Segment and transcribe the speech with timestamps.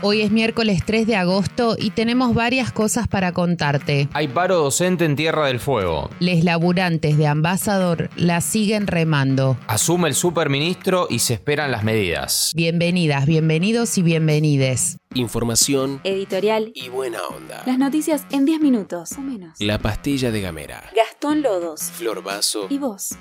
[0.00, 4.08] Hoy es miércoles 3 de agosto y tenemos varias cosas para contarte.
[4.12, 6.08] Hay paro docente en Tierra del Fuego.
[6.20, 9.56] Les laburantes de Ambasador la siguen remando.
[9.66, 12.52] Asume el superministro y se esperan las medidas.
[12.54, 14.98] Bienvenidas, bienvenidos y bienvenides.
[15.14, 16.70] Información Editorial.
[16.76, 17.64] y buena onda.
[17.66, 19.54] Las noticias en 10 minutos o menos.
[19.58, 20.84] La pastilla de Gamera.
[20.94, 21.82] Gastón Lodos.
[21.82, 22.68] Flor Vaso.
[22.70, 23.16] Y vos.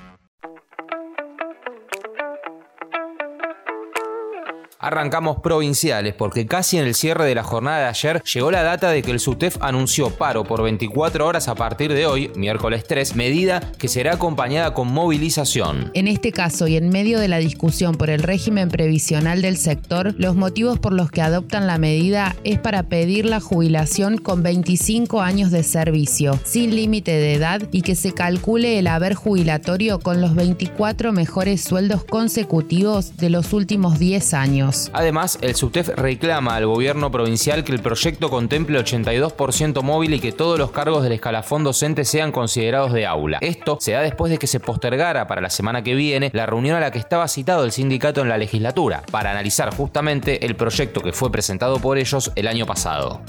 [4.80, 8.92] Arrancamos provinciales porque casi en el cierre de la jornada de ayer llegó la data
[8.92, 13.16] de que el SUTEF anunció paro por 24 horas a partir de hoy, miércoles 3,
[13.16, 15.90] medida que será acompañada con movilización.
[15.96, 20.14] En este caso y en medio de la discusión por el régimen previsional del sector,
[20.20, 25.22] los motivos por los que adoptan la medida es para pedir la jubilación con 25
[25.22, 30.22] años de servicio, sin límite de edad y que se calcule el haber jubilatorio con
[30.22, 34.67] los 24 mejores sueldos consecutivos de los últimos 10 años.
[34.94, 40.32] Además, el SUTEF reclama al gobierno provincial que el proyecto contemple 82% móvil y que
[40.32, 43.40] todos los cargos del escalafón docente sean considerados de aula.
[43.42, 46.76] Esto se da después de que se postergara para la semana que viene la reunión
[46.76, 51.02] a la que estaba citado el sindicato en la legislatura, para analizar justamente el proyecto
[51.02, 53.22] que fue presentado por ellos el año pasado.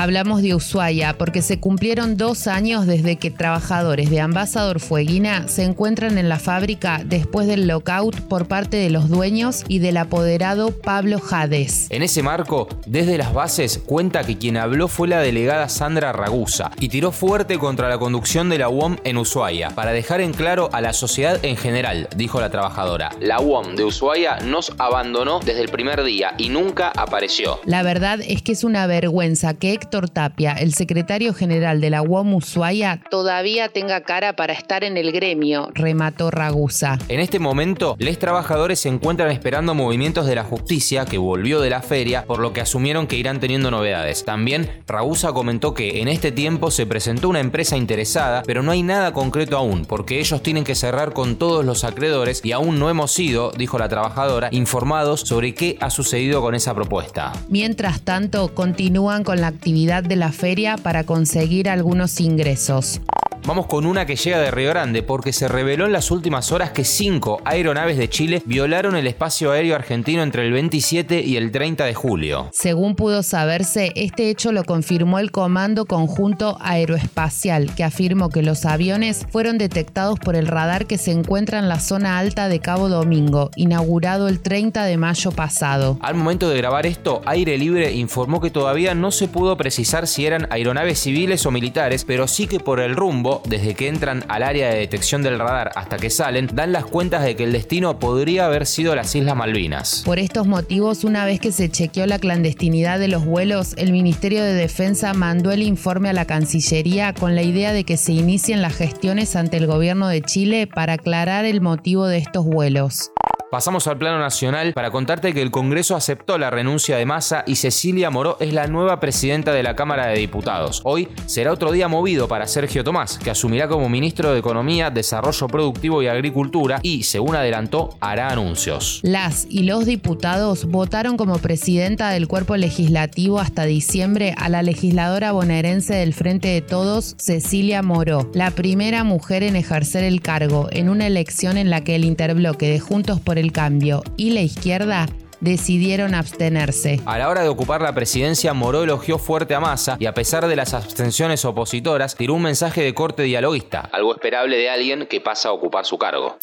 [0.00, 5.64] Hablamos de Ushuaia porque se cumplieron dos años desde que trabajadores de Ambasador Fueguina se
[5.64, 10.70] encuentran en la fábrica después del lockout por parte de los dueños y del apoderado
[10.70, 11.88] Pablo Jades.
[11.90, 16.70] En ese marco, desde las bases cuenta que quien habló fue la delegada Sandra Ragusa
[16.78, 20.70] y tiró fuerte contra la conducción de la UOM en Ushuaia, para dejar en claro
[20.72, 23.10] a la sociedad en general, dijo la trabajadora.
[23.18, 27.58] La UOM de Ushuaia nos abandonó desde el primer día y nunca apareció.
[27.64, 32.02] La verdad es que es una vergüenza que Héctor Tapia, el secretario general de la
[32.02, 36.98] UOM Ushuaia, todavía tenga cara para estar en el gremio, remató Ragusa.
[37.08, 41.70] En este momento, los trabajadores se encuentran esperando movimientos de la justicia que volvió de
[41.70, 44.26] la feria, por lo que asumieron que irán teniendo novedades.
[44.26, 48.82] También, Ragusa comentó que en este tiempo se presentó una empresa interesada, pero no hay
[48.82, 52.90] nada concreto aún, porque ellos tienen que cerrar con todos los acreedores y aún no
[52.90, 57.32] hemos sido, dijo la trabajadora, informados sobre qué ha sucedido con esa propuesta.
[57.48, 63.00] Mientras tanto, continúan con la actividad de la feria para conseguir algunos ingresos.
[63.48, 66.72] Vamos con una que llega de Río Grande porque se reveló en las últimas horas
[66.72, 71.50] que cinco aeronaves de Chile violaron el espacio aéreo argentino entre el 27 y el
[71.50, 72.50] 30 de julio.
[72.52, 78.66] Según pudo saberse, este hecho lo confirmó el Comando Conjunto Aeroespacial, que afirmó que los
[78.66, 82.90] aviones fueron detectados por el radar que se encuentra en la zona alta de Cabo
[82.90, 85.96] Domingo, inaugurado el 30 de mayo pasado.
[86.02, 90.26] Al momento de grabar esto, Aire Libre informó que todavía no se pudo precisar si
[90.26, 94.42] eran aeronaves civiles o militares, pero sí que por el rumbo, desde que entran al
[94.42, 97.98] área de detección del radar hasta que salen, dan las cuentas de que el destino
[97.98, 100.02] podría haber sido las Islas Malvinas.
[100.04, 104.42] Por estos motivos, una vez que se chequeó la clandestinidad de los vuelos, el Ministerio
[104.42, 108.62] de Defensa mandó el informe a la Cancillería con la idea de que se inicien
[108.62, 113.10] las gestiones ante el gobierno de Chile para aclarar el motivo de estos vuelos.
[113.50, 117.56] Pasamos al plano nacional para contarte que el Congreso aceptó la renuncia de Massa y
[117.56, 120.82] Cecilia Moró es la nueva presidenta de la Cámara de Diputados.
[120.84, 125.46] Hoy será otro día movido para Sergio Tomás, que asumirá como ministro de Economía, Desarrollo
[125.46, 129.00] Productivo y Agricultura y, según adelantó, hará anuncios.
[129.02, 135.32] Las y los diputados votaron como presidenta del cuerpo legislativo hasta diciembre a la legisladora
[135.32, 140.90] bonaerense del Frente de Todos, Cecilia Moró, la primera mujer en ejercer el cargo en
[140.90, 145.06] una elección en la que el interbloque de Juntos por el Cambio y la izquierda
[145.40, 147.00] decidieron abstenerse.
[147.06, 150.46] A la hora de ocupar la presidencia, Moró elogió fuerte a Massa y a pesar
[150.46, 155.20] de las abstenciones opositoras, tiró un mensaje de corte dialoguista, algo esperable de alguien que
[155.20, 156.38] pasa a ocupar su cargo.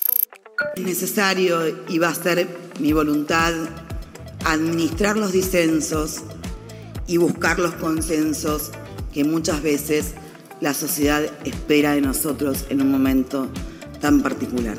[0.75, 2.47] Es necesario y va a ser
[2.79, 3.53] mi voluntad
[4.45, 6.23] administrar los disensos
[7.07, 8.71] y buscar los consensos
[9.13, 10.13] que muchas veces
[10.61, 13.49] la sociedad espera de nosotros en un momento
[13.99, 14.77] tan particular.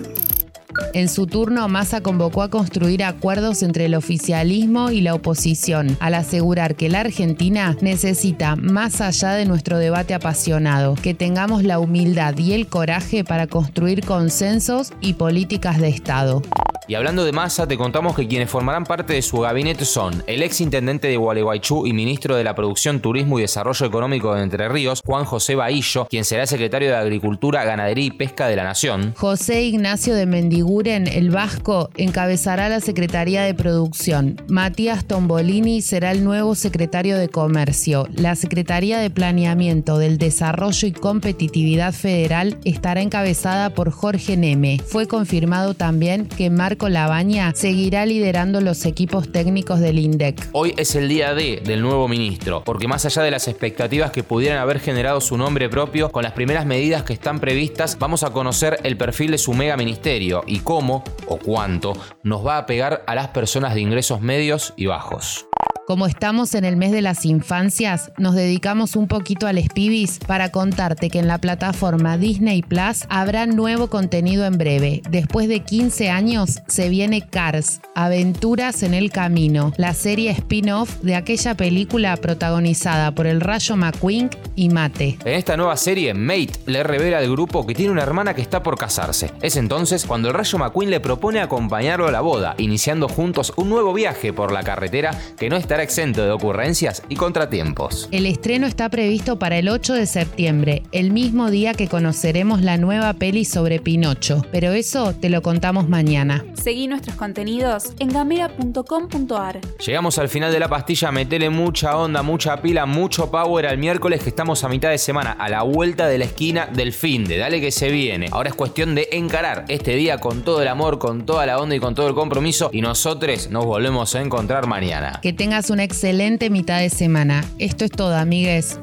[0.95, 6.15] En su turno, Massa convocó a construir acuerdos entre el oficialismo y la oposición, al
[6.15, 12.37] asegurar que la Argentina necesita, más allá de nuestro debate apasionado, que tengamos la humildad
[12.39, 16.43] y el coraje para construir consensos y políticas de Estado.
[16.89, 20.41] Y hablando de Massa, te contamos que quienes formarán parte de su gabinete son el
[20.45, 24.69] ex intendente de Gualeguaychú y ministro de la Producción, Turismo y Desarrollo Económico de Entre
[24.69, 29.15] Ríos, Juan José Bahillo, quien será secretario de Agricultura, Ganadería y Pesca de la Nación.
[29.17, 34.41] José Ignacio de Mendiguren, el Vasco, encabezará la Secretaría de Producción.
[34.47, 38.07] Matías Tombolini será el nuevo secretario de Comercio.
[38.15, 44.79] La Secretaría de Planeamiento del Desarrollo y Competitividad Federal estará encabezada por Jorge Neme.
[44.87, 50.51] Fue confirmado también que Marco Labaña seguirá liderando los equipos técnicos del INDEC.
[50.53, 54.23] Hoy es el día D del nuevo ministro, porque más allá de las expectativas que
[54.23, 58.31] pudieran haber generado su nombre propio, con las primeras medidas que están previstas, vamos a
[58.31, 63.03] conocer el perfil de su mega ministerio y cómo o cuánto nos va a pegar
[63.07, 65.47] a las personas de ingresos medios y bajos.
[65.87, 70.51] Como estamos en el mes de las infancias, nos dedicamos un poquito al pibis para
[70.51, 75.03] contarte que en la plataforma Disney Plus habrá nuevo contenido en breve.
[75.09, 81.15] Después de 15 años se viene Cars, Aventuras en el Camino, la serie spin-off de
[81.15, 85.19] aquella película protagonizada por el Rayo McQueen y Mate.
[85.25, 88.61] En esta nueva serie, Mate le revela al grupo que tiene una hermana que está
[88.61, 89.31] por casarse.
[89.41, 93.69] Es entonces cuando el Rayo McQueen le propone acompañarlo a la boda, iniciando juntos un
[93.69, 98.09] nuevo viaje por la carretera que no está exento de ocurrencias y contratiempos.
[98.11, 102.77] El estreno está previsto para el 8 de septiembre, el mismo día que conoceremos la
[102.77, 106.45] nueva peli sobre Pinocho, pero eso te lo contamos mañana.
[106.55, 109.61] Seguí nuestros contenidos en gamera.com.ar.
[109.85, 114.23] Llegamos al final de la pastilla, metele mucha onda, mucha pila, mucho power al miércoles
[114.23, 117.39] que estamos a mitad de semana, a la vuelta de la esquina del fin de,
[117.39, 118.29] dale que se viene.
[118.33, 121.75] Ahora es cuestión de encarar este día con todo el amor, con toda la onda
[121.75, 125.21] y con todo el compromiso y nosotros nos volvemos a encontrar mañana.
[125.23, 125.33] Que
[125.67, 127.45] tengas una excelente mitad de semana.
[127.59, 128.79] Esto es todo, amigues.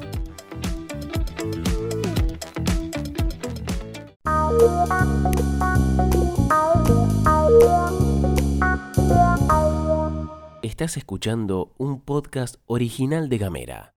[10.62, 13.92] Estás escuchando un podcast original de Gamera.